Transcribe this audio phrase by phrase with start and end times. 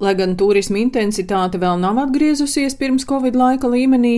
[0.00, 4.14] Lai gan turisma intensitāte vēl nav atgriezusies pirms Covid laika līmenī,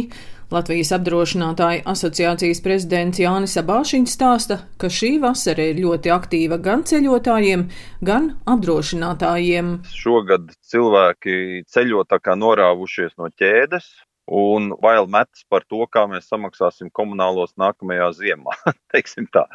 [0.53, 7.65] Latvijas apdrošinātāju asociācijas prezidents Jānis Abāšiņš stāsta, ka šī vasara ir ļoti aktīva gan ceļotājiem,
[8.05, 9.73] gan apdrošinātājiem.
[9.97, 13.89] Šogad cilvēki ceļo tā kā norāvušies no ķēdes,
[14.31, 18.55] un vēl metas par to, kā mēs samaksāsim komunālos nākamajā ziemā.
[18.95, 19.49] Teiksim tā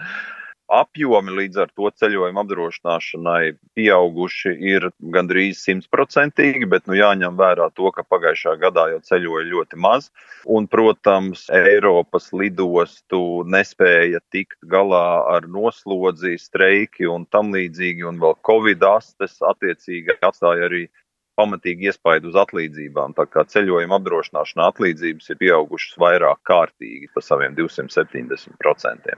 [0.68, 7.90] apjomi līdz ar to ceļojuma apdrošināšanai pieauguši ir gandrīz simtprocentīgi, bet nu jāņem vērā to,
[7.96, 10.12] ka pagājušā gadā jau ceļoja ļoti maz.
[10.46, 18.38] Un, protams, Eiropas lidostu nespēja tikt galā ar noslodzi, streiki un tam līdzīgi, un vēl
[18.48, 20.88] Covid astes attiecīgi atstāja arī
[21.38, 23.16] pamatīgi iespaidu uz atlīdzībām.
[23.18, 29.16] Tā kā ceļojuma apdrošināšanā atlīdzības ir pieaugušas vairāk kārtīgi pa saviem 270%.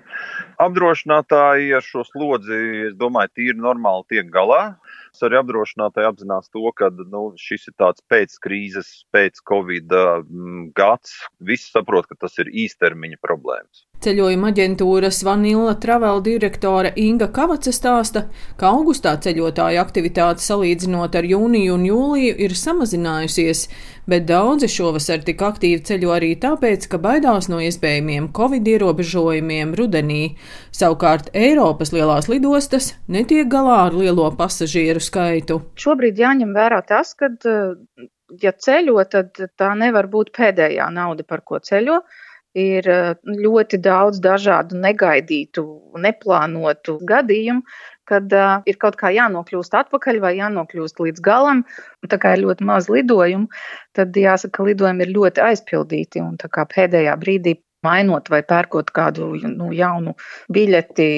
[0.68, 4.62] Apdrošinātāji ar šo slodzi, es domāju, tīri normāli tiek galā.
[5.10, 9.96] Es arī apdrošinātāji apzinās to, ka nu, šis ir tāds pēc krīzes, pēc Covid
[10.78, 11.16] gads.
[11.40, 13.89] Visi saprot, ka tas ir īstermiņa problēmas.
[14.00, 18.22] Ceļojuma aģentūras Vanilla Travel direktore Inga Kavaca stāsta,
[18.56, 23.66] ka augustā ceļotāju aktivitāte salīdzinot ar jūniju un jūliju ir samazinājusies,
[24.08, 30.22] bet daudzi šovasar tik aktīvi ceļo arī tāpēc, ka baidās no iespējamiem covid ierobežojumiem rudenī.
[30.72, 35.60] Savukārt Eiropas lielās lidostas netiek galā ar lielo pasažieru skaitu.
[35.76, 37.34] Šobrīd jāņem vērā tas, ka,
[38.40, 42.00] ja ceļo, tad tā nevar būt pēdējā nauda, par ko ceļo
[42.58, 42.88] ir
[43.26, 45.64] ļoti daudz dažādu negaidītu,
[46.02, 47.62] neplānotu gadījumu,
[48.10, 51.64] kad uh, ir kaut kā jānokļūst atpakaļ vai jānokļūst līdz galam.
[52.10, 53.50] Tā kā ir ļoti maz lidojumu,
[53.98, 59.72] tad jāsaka, ka lidojumi ir ļoti aizpildīti un pēdējā brīdī mainot vai pērkot kādu nu,
[59.76, 60.16] jaunu
[60.52, 61.10] biļeti,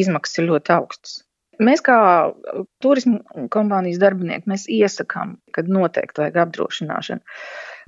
[0.00, 1.18] izmaksas ir ļoti augstas.
[1.62, 1.98] Mēs kā
[2.82, 7.22] turismu kompānijas darbinieki, mēs iesakām, kad noteikti vajag apdrošināšanu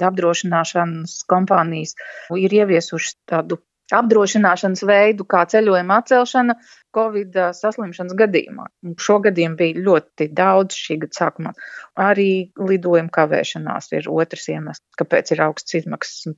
[0.09, 1.97] apdrošināšanas kompānijas
[2.37, 3.61] ir ieviesušas tādu
[3.95, 6.57] apdrošināšanas veidu, kā ceļojuma atcelšana
[6.97, 8.69] Covid saslimšanas gadījumā.
[9.03, 11.55] Šo gadījumu bija ļoti daudz šī gada sākumā.
[11.99, 16.31] Arī lidojuma kavēšanās ir otrs iemesls, kāpēc ir augsts izmaksas.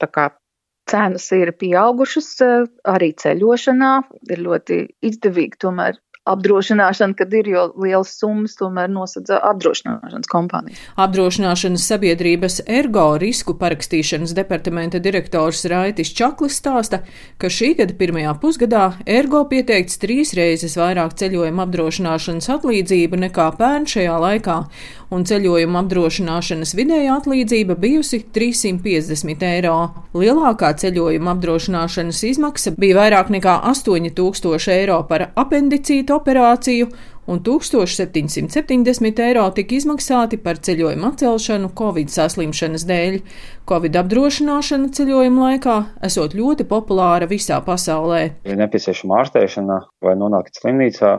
[0.90, 2.30] Cenas ir pieaugušas
[2.90, 3.92] arī ceļošanā,
[4.34, 4.80] ir ļoti
[5.12, 10.82] izdevīgi tomēr apdrošināšana, kad ir jau lielas summas, tomēr nosedz apdrošināšanas kompānijas.
[11.02, 17.02] Apdrošināšanas sabiedrības ergo risku parakstīšanas departamenta direktors Raitis Čaklis stāsta,
[17.42, 23.88] ka šī gada pirmajā pusgadā ergo pieteikts trīs reizes vairāk ceļojuma apdrošināšanas atlīdzību nekā pērn
[23.90, 24.58] šajā laikā,
[25.12, 29.74] un ceļojuma apdrošināšanas vidēja atlīdzība bijusi 350 eiro.
[30.14, 36.90] Lielākā ceļojuma apdrošināšanas izmaksa bija vairāk nekā 8000 eiro par apendicītu operāciju,
[37.26, 43.18] un 1770 eiro tika izmaksāti par ceļojuma atcelšanu Covid saslimšanas dēļ.
[43.68, 45.76] Covid apdrošināšana ceļojuma laikā
[46.08, 48.22] esot ļoti populāra visā pasaulē.
[48.48, 51.12] Ir nepieciešama ārstēšana vai nonākt slimnīcā,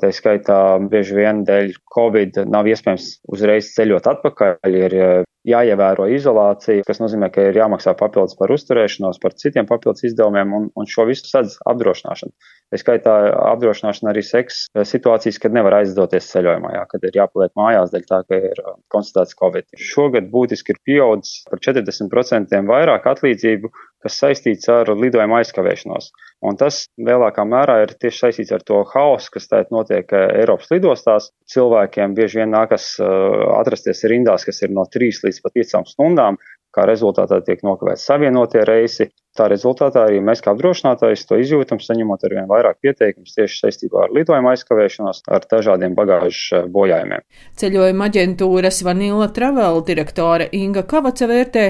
[0.00, 0.58] tā skaitā
[0.90, 4.98] bieži vien dēļ Covid nav iespējams uzreiz ceļot atpakaļ, ir
[5.44, 10.68] jāievēro izolācija, kas nozīmē, ka ir jāmaksā papildus par uzturēšanos, par citiem papildus izdevumiem, un,
[10.72, 12.32] un šo visu sadz apdrošināšana.
[12.72, 13.14] Tā skaitā
[13.52, 18.20] apdrošināšana arī seks situācijas, kad nevar aizdoties ceļojumā, jā, kad ir jāpaliek mājās dēļ tā,
[18.28, 18.60] ka ir
[18.92, 19.68] konstatēts Covid.
[19.78, 23.70] Šogad būtiski ir pieaudzis par 40% vairāk atlīdzību,
[24.04, 26.10] kas saistīts ar lidojuma aizkavēšanos.
[26.44, 31.30] Un tas lielākā mērā ir tieši saistīts ar to haosu, kas tagad notiek Eiropas lidostās.
[31.48, 36.40] Cilvēkiem bieži vien nākas atrasties rindās, kas ir no 3 līdz pat 5 stundām,
[36.74, 39.08] kā rezultātā tiek nokavēti savienotie reisi.
[39.34, 44.04] Tā rezultātā arī mēs kā apdrošinātājs to izjūtam, saņemot ar vien vairāk pieteikumus tieši saistībā
[44.04, 47.24] ar lidojuma aizkavēšanos, ar dažādiem bagāžu bojājumiem.
[47.58, 51.66] Ceļojuma aģentūras Vanilla Travel direktore Inga Kavaca vērtē,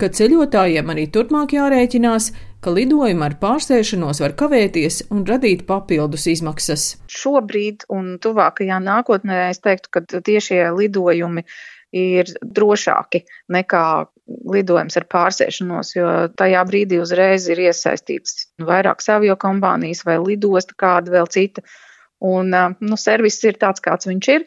[0.00, 2.32] ka ceļotājiem arī turpmāk jārēķinās,
[2.64, 6.88] ka lidojumi ar pārsēšanos var kavēties un radīt papildus izmaksas.
[7.12, 11.44] Šobrīd un tuvākajā nākotnē es teiktu, ka tiešie lidojumi
[11.94, 13.22] ir drošāki
[13.54, 13.86] nekā
[14.26, 21.12] lidojums ar pārsēšanos, jo tajā brīdī uzreiz ir iesaistīts vairākas avio kompānijas vai lidosta kāda
[21.18, 21.64] vēl cita.
[22.24, 24.46] Un, nu, servis ir tāds, kāds viņš ir.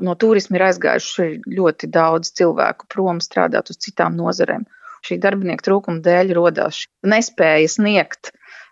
[0.00, 4.64] No turisma ir aizgājuši ļoti daudz cilvēku prom strādāt uz citām nozarēm.
[5.04, 8.30] Šī darbinieku trūkuma dēļ rodās nespēja sniegt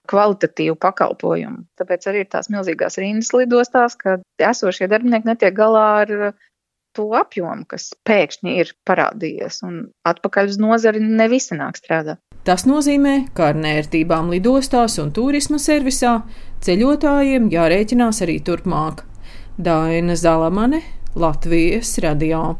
[0.09, 1.67] kvalitatīvu pakalpojumu.
[1.77, 6.15] Tāpēc arī ir tās milzīgās rindas lidostās, ka esošie darbinieki netiek galā ar
[6.99, 12.21] to apjomu, kas pēkšņi ir parādījies, un atpakaļ uz nozari ne visi nāk strādāt.
[12.49, 16.21] Tas nozīmē, ka ar nērtībām lidostās un turisma servisā
[16.65, 19.05] ceļotājiem jārēķinās arī turpmāk.
[19.59, 20.81] Daina Zalamane,
[21.19, 22.55] Latvijas radio.